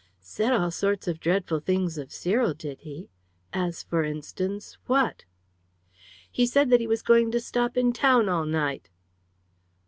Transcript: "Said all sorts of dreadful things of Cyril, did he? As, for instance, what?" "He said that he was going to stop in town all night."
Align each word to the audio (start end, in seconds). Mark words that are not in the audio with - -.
"Said 0.19 0.51
all 0.51 0.71
sorts 0.71 1.07
of 1.07 1.19
dreadful 1.19 1.59
things 1.59 1.99
of 1.99 2.11
Cyril, 2.11 2.55
did 2.55 2.79
he? 2.79 3.11
As, 3.53 3.83
for 3.83 4.03
instance, 4.03 4.79
what?" 4.87 5.25
"He 6.31 6.47
said 6.47 6.71
that 6.71 6.79
he 6.81 6.87
was 6.87 7.03
going 7.03 7.29
to 7.29 7.39
stop 7.39 7.77
in 7.77 7.93
town 7.93 8.27
all 8.27 8.45
night." 8.45 8.89